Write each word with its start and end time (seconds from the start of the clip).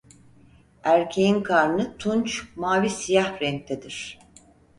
Erkeğin 0.83 1.43
karnı 1.43 1.97
tunç 1.97 2.43
mavi-siyah 2.55 3.41
renktedir. 3.41 4.19